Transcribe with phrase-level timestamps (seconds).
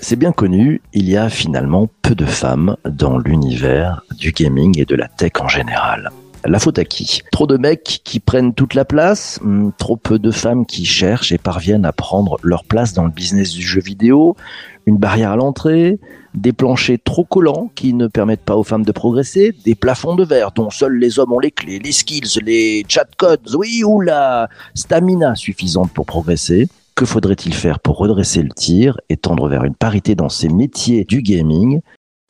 [0.00, 4.84] C'est bien connu, il y a finalement peu de femmes dans l'univers du gaming et
[4.84, 6.10] de la tech en général.
[6.46, 7.22] La faute à qui?
[7.32, 11.32] Trop de mecs qui prennent toute la place, Hmm, trop peu de femmes qui cherchent
[11.32, 14.36] et parviennent à prendre leur place dans le business du jeu vidéo,
[14.84, 15.98] une barrière à l'entrée,
[16.34, 20.24] des planchers trop collants qui ne permettent pas aux femmes de progresser, des plafonds de
[20.24, 24.00] verre dont seuls les hommes ont les clés, les skills, les chat codes, oui, ou
[24.00, 26.68] la stamina suffisante pour progresser.
[26.94, 31.04] Que faudrait-il faire pour redresser le tir et tendre vers une parité dans ces métiers
[31.04, 31.80] du gaming?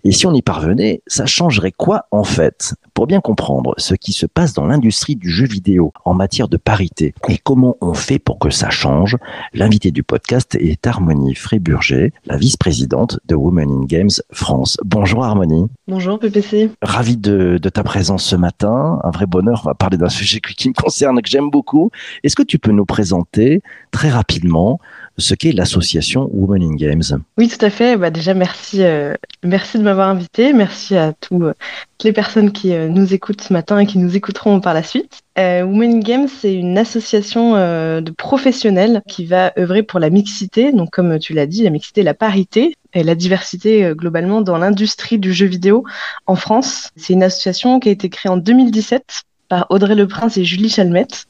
[0.06, 2.74] Et si on y parvenait, ça changerait quoi en fait?
[2.92, 6.58] Pour bien comprendre ce qui se passe dans l'industrie du jeu vidéo en matière de
[6.58, 9.16] parité et comment on fait pour que ça change,
[9.54, 14.76] l'invité du podcast est Harmonie Fréburger, la vice-présidente de Women in Games France.
[14.84, 15.68] Bonjour Harmonie.
[15.88, 16.70] Bonjour PPC.
[16.82, 19.00] Ravi de, de, ta présence ce matin.
[19.04, 19.62] Un vrai bonheur.
[19.64, 21.90] On va parler d'un sujet qui me concerne, que j'aime beaucoup.
[22.24, 24.80] Est-ce que tu peux nous présenter très rapidement
[25.18, 27.02] ce qu'est l'association Women in Games
[27.38, 27.96] Oui, tout à fait.
[27.96, 30.52] Bah, déjà, merci, euh, merci de m'avoir invité.
[30.52, 34.16] Merci à euh, toutes les personnes qui euh, nous écoutent ce matin et qui nous
[34.16, 35.20] écouteront par la suite.
[35.36, 40.70] Women in Games, c'est une association de professionnels qui va œuvrer pour la mixité.
[40.70, 45.18] Donc, comme tu l'as dit, la mixité, la parité et la diversité globalement dans l'industrie
[45.18, 45.84] du jeu vidéo
[46.26, 46.90] en France.
[46.94, 51.26] C'est une association qui a été créée en 2017 par Audrey Leprince et Julie Chalmette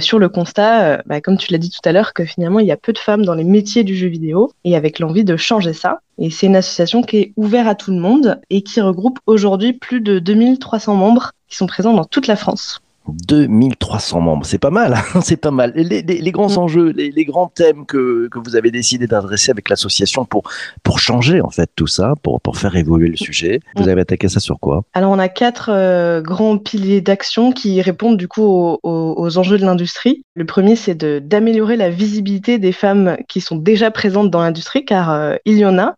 [0.00, 2.72] sur le constat, bah, comme tu l'as dit tout à l'heure, que finalement il y
[2.72, 5.72] a peu de femmes dans les métiers du jeu vidéo et avec l'envie de changer
[5.72, 6.00] ça.
[6.18, 9.72] Et c'est une association qui est ouverte à tout le monde et qui regroupe aujourd'hui
[9.72, 12.80] plus de 2300 membres qui sont présents dans toute la France.
[13.08, 15.72] 2300 membres, c'est pas mal, hein c'est pas mal.
[15.74, 16.58] Les, les, les grands mmh.
[16.58, 20.44] enjeux, les, les, grands thèmes que, que vous avez décidé d'adresser avec l'association pour,
[20.82, 23.88] pour changer en fait tout ça, pour, pour faire évoluer le sujet, vous mmh.
[23.88, 24.82] avez attaqué ça sur quoi?
[24.94, 29.38] Alors on a quatre euh, grands piliers d'action qui répondent du coup aux, aux, aux
[29.38, 30.24] enjeux de l'industrie.
[30.34, 35.10] Le premier c'est d'améliorer la visibilité des femmes qui sont déjà présentes dans l'industrie, car
[35.10, 35.94] euh, il y en a,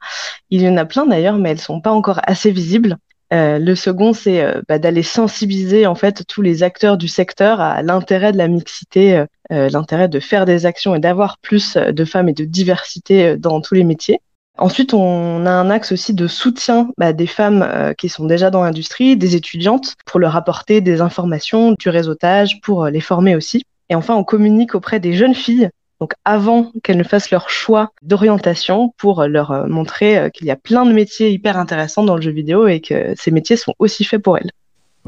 [0.50, 2.96] il y en a plein d'ailleurs, mais elles sont pas encore assez visibles.
[3.32, 7.60] Euh, le second, c'est euh, bah, d'aller sensibiliser en fait tous les acteurs du secteur
[7.60, 12.04] à l'intérêt de la mixité, euh, l'intérêt de faire des actions et d'avoir plus de
[12.04, 14.20] femmes et de diversité dans tous les métiers.
[14.56, 18.64] Ensuite, on a un axe aussi de soutien bah, des femmes qui sont déjà dans
[18.64, 23.62] l'industrie, des étudiantes, pour leur apporter des informations, du réseautage, pour les former aussi.
[23.88, 25.70] Et enfin, on communique auprès des jeunes filles
[26.00, 30.84] donc avant qu'elles ne fassent leur choix d'orientation pour leur montrer qu'il y a plein
[30.86, 34.22] de métiers hyper intéressants dans le jeu vidéo et que ces métiers sont aussi faits
[34.22, 34.50] pour elles.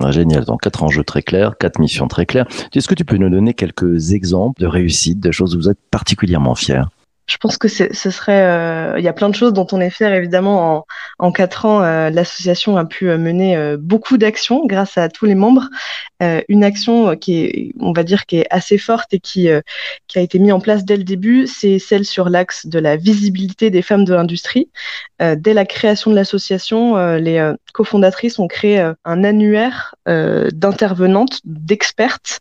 [0.03, 2.47] Ah, génial, donc quatre enjeux très clairs, quatre missions très claires.
[2.75, 5.79] Est-ce que tu peux nous donner quelques exemples de réussite, de choses où vous êtes
[5.91, 6.84] particulièrement fiers?
[7.27, 9.91] Je pense que ce serait, euh, il y a plein de choses dont on est
[9.91, 10.79] fier évidemment.
[10.79, 10.84] En,
[11.19, 15.37] en quatre ans, euh, l'association a pu mener euh, beaucoup d'actions grâce à tous les
[15.37, 15.69] membres.
[16.48, 19.48] Une action qui est, on va dire, qui est assez forte et qui
[20.06, 22.97] qui a été mise en place dès le début, c'est celle sur l'axe de la
[22.97, 24.69] visibilité des femmes de l'industrie.
[25.19, 32.38] dès la création de l'association, les cofondatrices ont créé un annuaire d'intervenantes, d'expertes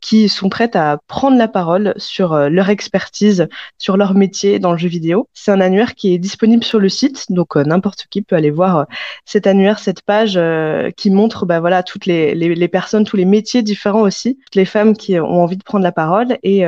[0.00, 3.48] qui sont prêtes à prendre la parole sur leur expertise,
[3.78, 5.28] sur leur métier dans le jeu vidéo.
[5.34, 8.50] C'est un annuaire qui est disponible sur le site, donc euh, n'importe qui peut aller
[8.50, 8.84] voir euh,
[9.24, 13.62] cet annuaire, cette page euh, qui montre bah, voilà, toutes les, personnes, tous les métiers
[13.62, 16.64] différents aussi, toutes les femmes qui ont envie de prendre la parole et,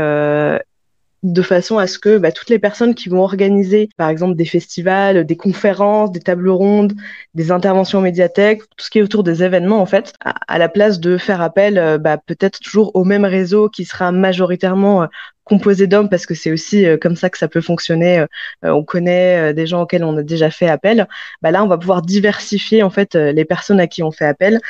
[1.24, 4.44] de façon à ce que bah, toutes les personnes qui vont organiser, par exemple, des
[4.44, 6.92] festivals, des conférences, des tables rondes,
[7.34, 11.00] des interventions médiathèques, tout ce qui est autour des événements, en fait, à, la place
[11.00, 15.08] de faire appel bah, peut-être toujours au même réseau qui sera majoritairement
[15.44, 18.18] composé d'hommes parce que c'est aussi euh, comme ça que ça peut fonctionner.
[18.18, 18.26] Euh,
[18.62, 21.06] on connaît euh, des gens auxquels on a déjà fait appel.
[21.42, 24.60] Bah là, on va pouvoir diversifier en fait les personnes à qui on fait appel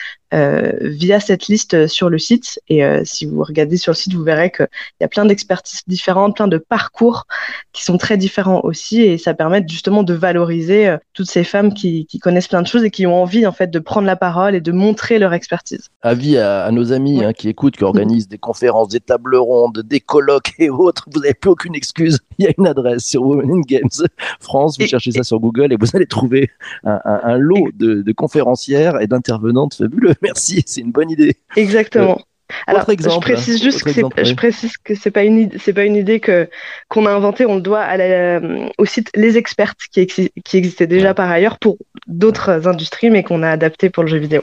[0.81, 2.59] via cette liste sur le site.
[2.69, 4.67] Et si vous regardez sur le site, vous verrez qu'il
[5.01, 7.29] y a plein d'expertises différentes, plein de parcours
[7.73, 12.07] qui sont très différents aussi, et ça permet justement de valoriser toutes ces femmes qui,
[12.07, 14.57] qui, connaissent plein de choses et qui ont envie en fait de prendre la parole
[14.57, 15.91] et de montrer leur expertise.
[16.03, 19.85] Avis à, à nos amis hein, qui écoutent, qui organisent des conférences, des tables rondes,
[19.85, 22.19] des colloques et autres, vous n'avez plus aucune excuse.
[22.39, 24.09] Il y a une adresse sur Women in Games
[24.41, 24.77] France.
[24.79, 26.51] Vous cherchez ça sur Google et vous allez trouver
[26.85, 30.15] un, un, un lot de, de, conférencières et d'intervenantes fabuleux.
[30.23, 31.37] Merci, c'est une bonne idée.
[31.57, 32.19] Exactement.
[32.19, 34.25] Euh, Alors, exemple, je précise juste que exemple, oui.
[34.25, 36.49] je précise que c'est pas une c'est pas une idée que
[36.89, 37.47] qu'on a inventée.
[37.47, 38.41] On le doit à la,
[38.79, 41.15] au site Les Expertes qui, exi qui existait déjà ouais.
[41.15, 44.43] par ailleurs pour d'autres industries, mais qu'on a adapté pour le jeu vidéo.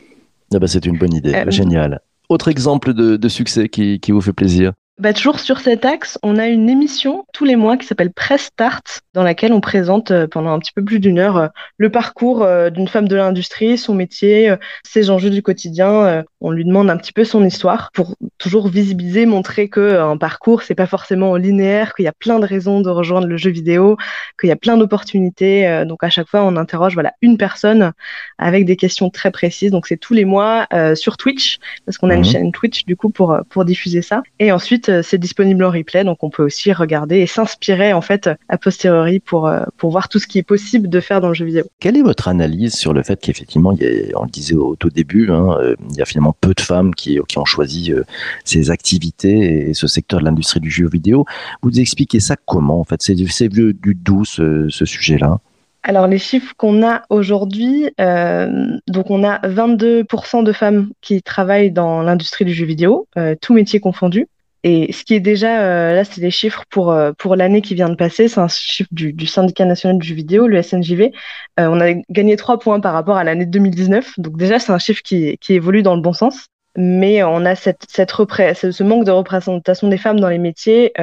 [0.54, 2.02] Ah bah c'est une bonne idée, euh, génial.
[2.28, 6.20] Autre exemple de, de succès qui, qui vous fait plaisir bah, toujours sur cet axe,
[6.22, 10.12] on a une émission tous les mois qui s'appelle Press Start, dans laquelle on présente
[10.12, 11.48] euh, pendant un petit peu plus d'une heure euh,
[11.78, 14.54] le parcours euh, d'une femme de l'industrie, son métier,
[14.84, 16.24] ses enjeux du quotidien.
[16.40, 20.62] on lui demande un petit peu son histoire pour toujours visibiliser, montrer que un parcours
[20.62, 23.98] c'est pas forcément linéaire, qu'il y a plein de raisons de rejoindre le jeu vidéo,
[24.40, 25.84] qu'il y a plein d'opportunités.
[25.86, 27.94] donc à chaque fois, on interroge voilà une personne
[28.38, 29.72] avec des questions très précises.
[29.72, 32.26] Donc c'est tous les mois sur Twitch parce qu'on a une mhm.
[32.26, 34.22] chaîne Twitch du coup pour pour diffuser ça.
[34.40, 38.30] Et ensuite, c'est disponible en replay, donc on peut aussi regarder et s'inspirer en fait
[38.50, 41.46] a posteriori pour pour voir tout ce qui est possible de faire dans le jeu
[41.46, 41.64] vidéo.
[41.80, 43.74] Quelle est votre analyse sur le fait qu'effectivement,
[44.16, 46.94] on le disait au tout début, hein, euh, il y a finalement peu de femmes
[46.94, 48.04] qui, qui ont choisi euh,
[48.46, 51.26] ces activités et ce secteur de l'industrie du jeu vidéo.
[51.62, 53.02] Vous expliquez ça comment en fait?
[53.02, 53.28] C'est du,
[53.74, 55.40] du doux ce, sujet-là?
[55.84, 61.72] Alors les chiffres qu'on a aujourd'hui, euh, donc on a 22% de femmes qui travaillent
[61.72, 63.08] dans l'industrie du jeu vidéo,
[63.42, 64.28] tous métiers confondus.
[64.64, 67.74] Et ce qui est déjà, euh, là, c'est des chiffres pour, euh, pour l'année qui
[67.74, 68.28] vient de passer.
[68.28, 71.12] C'est un chiffre du, du, syndicat national du vidéo, le SNJV.
[71.60, 74.20] Euh, on a gagné trois points par rapport à l'année 2019.
[74.20, 76.46] Donc déjà, c'est un chiffre qui, qui évolue dans le bon sens.
[76.78, 80.94] Mais on a cette, cette ce manque de représentation des femmes dans les métiers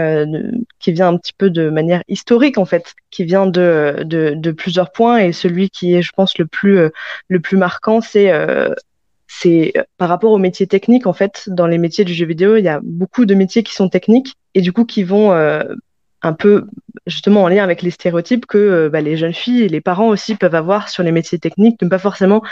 [0.78, 4.50] qui vient un petit peu de manière historique, en fait, qui vient de, de, de
[4.50, 5.18] plusieurs points.
[5.18, 6.88] Et celui qui est, je pense, le plus,
[7.28, 8.32] le plus marquant, c'est
[9.28, 12.56] c'est euh, par rapport aux métiers techniques, en fait, dans les métiers du jeu vidéo,
[12.56, 15.62] il y a beaucoup de métiers qui sont techniques et du coup qui vont euh,
[16.22, 16.66] un peu
[17.06, 20.08] justement en lien avec les stéréotypes que euh, bah, les jeunes filles et les parents
[20.08, 22.42] aussi peuvent avoir sur les métiers techniques, ne pas forcément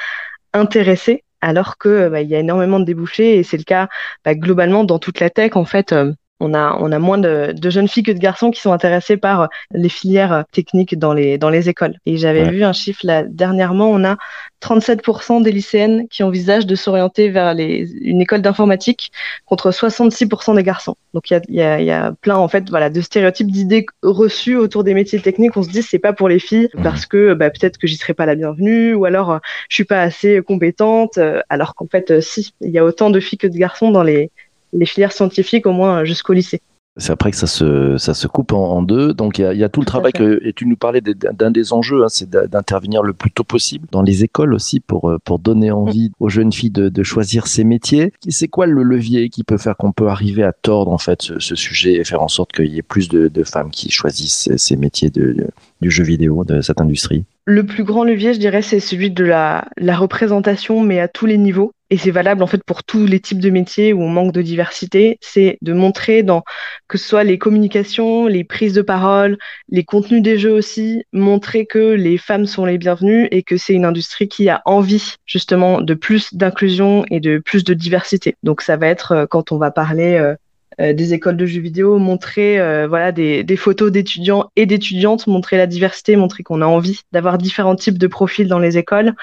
[0.52, 3.88] intéressés, alors que bah, y a énormément de débouchés et c'est le cas
[4.24, 5.94] bah, globalement dans toute la tech en fait
[6.40, 9.16] on a, on a moins de, de, jeunes filles que de garçons qui sont intéressés
[9.16, 11.94] par euh, les filières euh, techniques dans les, dans les écoles.
[12.04, 14.16] Et j'avais vu un chiffre là dernièrement, on a
[14.62, 19.12] 37% des lycéennes qui envisagent de s'orienter vers les, une école d'informatique
[19.46, 20.96] contre 66% des garçons.
[21.14, 23.86] Donc il y a, y, a, y a, plein en fait voilà de stéréotypes, d'idées
[24.02, 25.56] reçues autour des métiers techniques.
[25.56, 28.14] On se dit c'est pas pour les filles parce que bah, peut-être que j'y serai
[28.14, 31.18] pas la bienvenue ou alors euh, je suis pas assez compétente.
[31.48, 34.30] alors qu'en fait si, il y a autant de filles que de garçons dans les
[34.76, 36.60] les filières scientifiques au moins jusqu'au lycée.
[36.98, 39.12] C'est après que ça se, ça se coupe en, deux.
[39.12, 41.50] Donc il y a, y a, tout le travail que, et tu nous parlais d'un
[41.50, 45.18] des enjeux, hein, c'est d'intervenir le plus tôt possible dans les écoles aussi pour, euh,
[45.22, 48.12] pour donner envie aux jeunes filles de, de choisir ces métiers.
[48.28, 51.54] C'est quoi le levier qui peut faire qu'on peut arriver à tordre en fait ce,
[51.54, 54.76] sujet et faire en sorte qu'il y ait plus de, de, femmes qui choisissent ces
[54.76, 55.48] métiers de,
[55.82, 57.24] du jeu vidéo, de cette industrie?
[57.44, 61.26] Le plus grand levier, je dirais, c'est celui de la, la représentation, mais à tous
[61.26, 64.08] les niveaux et c'est valable en fait pour tous les types de métiers où on
[64.08, 66.42] manque de diversité, c'est de montrer dans
[66.88, 69.38] que ce soit les communications, les prises de parole,
[69.68, 73.74] les contenus des jeux aussi, montrer que les femmes sont les bienvenues et que c'est
[73.74, 78.36] une industrie qui a envie justement de plus d'inclusion et de plus de diversité.
[78.42, 80.34] Donc ça va être euh, quand on va parler
[80.80, 85.26] euh, des écoles de jeux vidéo, montrer euh, voilà des, des photos d'étudiants et d'étudiantes,
[85.26, 89.14] montrer la diversité, montrer qu'on a envie d'avoir différents types de profils dans les écoles.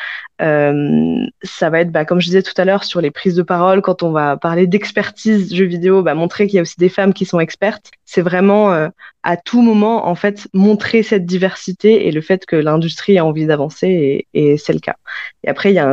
[0.41, 3.43] Euh, ça va être, bah, comme je disais tout à l'heure, sur les prises de
[3.43, 6.89] parole, quand on va parler d'expertise jeux vidéo, bah, montrer qu'il y a aussi des
[6.89, 7.91] femmes qui sont expertes.
[8.05, 8.89] C'est vraiment euh,
[9.23, 13.45] à tout moment, en fait, montrer cette diversité et le fait que l'industrie a envie
[13.45, 14.95] d'avancer, et, c'est le cas.
[15.43, 15.87] Et après, il y a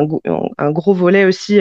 [0.59, 1.61] un, gros volet aussi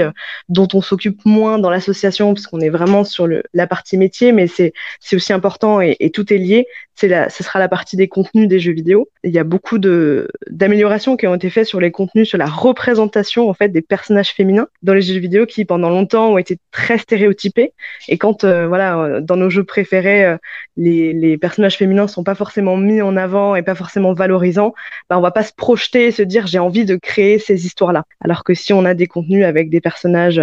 [0.50, 4.48] dont on s'occupe moins dans l'association, parce qu'on est vraiment sur la partie métier, mais
[4.48, 4.74] c'est
[5.14, 6.68] aussi important et, tout est lié.
[6.96, 9.08] C'est ce sera la partie des contenus des jeux vidéo.
[9.24, 13.50] Il y a beaucoup d'améliorations qui ont été faites sur les contenus, sur la représentation
[13.50, 16.98] en fait des personnages féminins dans les jeux vidéo qui pendant longtemps ont été très
[16.98, 17.74] stéréotypés.
[18.10, 20.38] Et quand euh, voilà euh, dans nos jeux préférés euh,
[20.76, 24.74] les, les personnages féminins sont pas forcément mis en avant et pas forcément valorisants,
[25.10, 28.06] ben on va pas se projeter et se dire j'ai envie de créer ces histoires-là.
[28.24, 30.42] Alors que si on a des contenus avec des personnages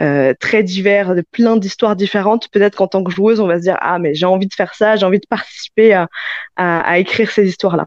[0.00, 2.48] euh, très divers, plein d'histoires différentes.
[2.50, 4.74] Peut-être qu'en tant que joueuse, on va se dire ah mais j'ai envie de faire
[4.74, 6.04] ça, j'ai envie de participer
[6.56, 7.86] à, écrire ces histoires-là.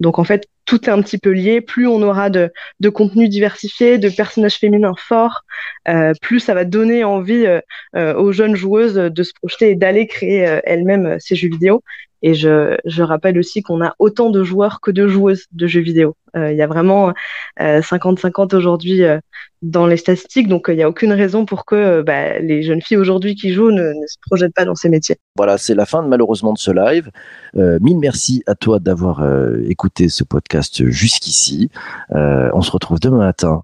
[0.00, 1.62] Donc en fait, tout est un petit peu lié.
[1.62, 5.44] Plus on aura de, de contenu diversifié, de personnages féminins forts,
[5.88, 10.06] euh, plus ça va donner envie euh, aux jeunes joueuses de se projeter et d'aller
[10.06, 11.82] créer elles-mêmes ces jeux vidéo.
[12.22, 15.80] Et je, je rappelle aussi qu'on a autant de joueurs que de joueuses de jeux
[15.80, 16.16] vidéo.
[16.36, 17.12] Euh, il y a vraiment
[17.58, 19.18] 50-50 euh, aujourd'hui euh,
[19.62, 22.98] dans les statistiques, donc il n'y a aucune raison pour que bah, les jeunes filles
[22.98, 25.16] aujourd'hui qui jouent ne, ne, se projettent pas dans ces métiers.
[25.36, 27.10] Voilà, c'est la fin de, malheureusement de ce live.
[27.54, 29.24] mille merci à toi d'avoir
[29.66, 31.70] écouté ce podcast jusqu'ici.
[32.10, 33.62] on se retrouve demain matin.